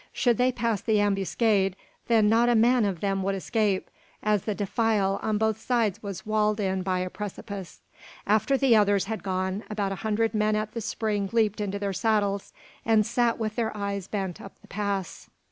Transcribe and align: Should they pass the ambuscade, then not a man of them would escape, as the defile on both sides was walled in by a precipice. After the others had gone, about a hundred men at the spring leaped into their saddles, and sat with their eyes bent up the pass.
Should 0.13 0.39
they 0.39 0.51
pass 0.51 0.81
the 0.81 0.99
ambuscade, 0.99 1.75
then 2.07 2.27
not 2.27 2.49
a 2.49 2.55
man 2.55 2.85
of 2.85 3.01
them 3.01 3.21
would 3.21 3.35
escape, 3.35 3.91
as 4.23 4.45
the 4.45 4.55
defile 4.55 5.19
on 5.21 5.37
both 5.37 5.61
sides 5.61 6.01
was 6.01 6.25
walled 6.25 6.59
in 6.59 6.81
by 6.81 7.01
a 7.01 7.09
precipice. 7.11 7.81
After 8.25 8.57
the 8.57 8.75
others 8.75 9.05
had 9.05 9.21
gone, 9.21 9.63
about 9.69 9.91
a 9.91 9.95
hundred 10.01 10.33
men 10.33 10.55
at 10.55 10.71
the 10.71 10.81
spring 10.81 11.29
leaped 11.31 11.61
into 11.61 11.77
their 11.77 11.93
saddles, 11.93 12.51
and 12.83 13.05
sat 13.05 13.37
with 13.37 13.55
their 13.55 13.77
eyes 13.77 14.07
bent 14.07 14.41
up 14.41 14.59
the 14.61 14.67
pass. 14.67 15.29